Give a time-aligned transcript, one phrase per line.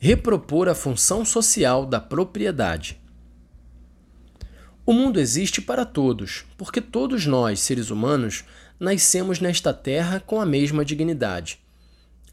[0.00, 3.00] repropor a função social da propriedade.
[4.86, 8.44] O mundo existe para todos, porque todos nós, seres humanos,
[8.78, 11.58] nascemos nesta terra com a mesma dignidade.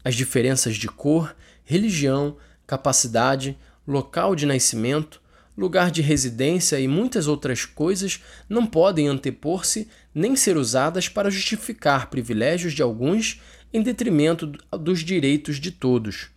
[0.04, 1.34] As diferenças de cor,
[1.64, 5.20] religião, capacidade, local de nascimento,
[5.56, 12.10] lugar de residência e muitas outras coisas não podem antepor-se nem ser usadas para justificar
[12.10, 13.40] privilégios de alguns
[13.72, 16.35] em detrimento dos direitos de todos.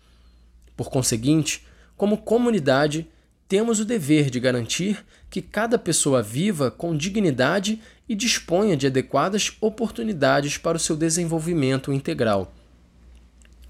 [0.80, 3.06] Por conseguinte, como comunidade,
[3.50, 9.58] temos o dever de garantir que cada pessoa viva com dignidade e disponha de adequadas
[9.60, 12.56] oportunidades para o seu desenvolvimento integral.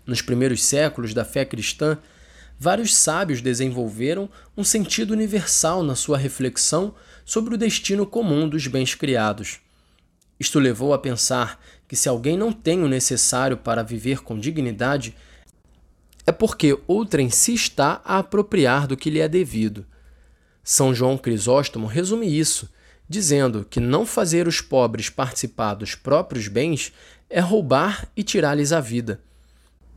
[0.06, 1.98] Nos primeiros séculos da fé cristã,
[2.60, 6.94] vários sábios desenvolveram um sentido universal na sua reflexão
[7.26, 9.60] sobre o destino comum dos bens criados.
[10.40, 15.16] Isto levou a pensar que se alguém não tem o necessário para viver com dignidade,
[16.30, 19.84] é porque outrem se está a apropriar do que lhe é devido.
[20.64, 22.70] São João Crisóstomo resume isso,
[23.10, 26.94] dizendo que não fazer os pobres participar dos próprios bens
[27.32, 29.20] é roubar e tirar-lhes a vida.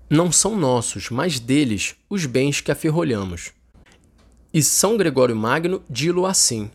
[0.08, 3.52] Não são nossos, mas deles, os bens que aferrolhamos.
[4.54, 6.70] E São Gregório Magno dilo assim: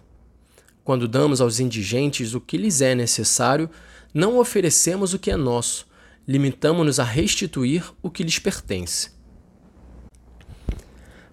[0.83, 3.67] Quando damos aos indigentes o que lhes é necessário,
[4.13, 5.87] não oferecemos o que é nosso,
[6.27, 9.16] limitamo-nos a restituir o que lhes pertence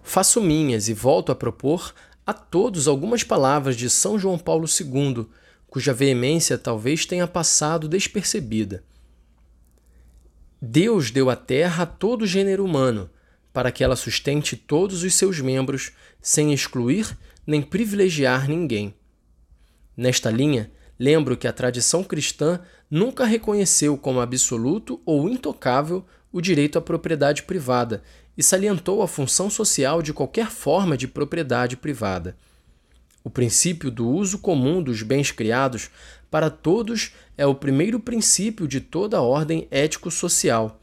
[0.04, 1.92] faço minhas e volto a propor
[2.24, 5.26] a todos algumas palavras de São João Paulo II,
[5.66, 8.84] cuja veemência talvez tenha passado despercebida.
[10.60, 13.10] Deus deu a terra a todo gênero humano,
[13.52, 17.16] para que ela sustente todos os seus membros, sem excluir
[17.46, 18.94] nem privilegiar ninguém.
[19.96, 22.60] Nesta linha, lembro que a tradição cristã
[22.90, 28.02] nunca reconheceu como absoluto ou intocável o direito à propriedade privada
[28.36, 32.36] e salientou a função social de qualquer forma de propriedade privada.
[33.22, 35.90] O princípio do uso comum dos bens criados
[36.30, 40.80] para todos é o primeiro princípio de toda a ordem ético-social.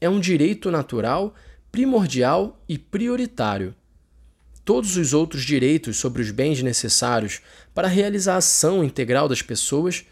[0.00, 1.34] É um direito natural,
[1.72, 3.74] primordial e prioritário.
[4.64, 7.40] Todos os outros direitos sobre os bens necessários
[7.74, 10.04] para a realização integral das pessoas,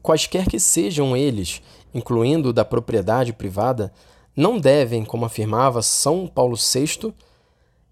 [0.00, 1.60] quaisquer que sejam eles,
[1.92, 3.92] incluindo o da propriedade privada,
[4.34, 7.12] não devem, como afirmava São Paulo VI,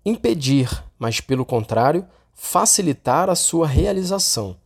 [0.04, 0.68] impedir,
[0.98, 4.56] mas, pelo contrário, facilitar a sua realização.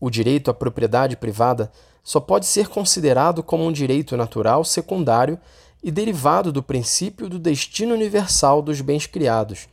[0.00, 1.70] O direito à propriedade privada
[2.02, 5.38] só pode ser considerado como um direito natural secundário
[5.82, 9.68] e derivado do princípio do destino universal dos bens criados,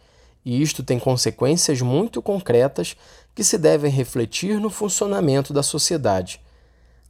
[0.46, 2.98] e isto tem consequências muito concretas
[3.34, 6.42] que se devem refletir no funcionamento da sociedade.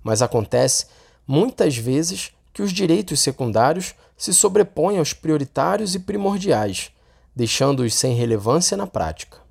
[0.04, 0.86] Mas acontece
[1.28, 6.92] muitas vezes que os direitos secundários se sobrepõem aos prioritários e primordiais,
[7.36, 9.43] deixando-os sem relevância na prática.